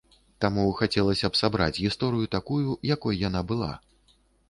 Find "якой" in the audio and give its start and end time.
2.97-3.25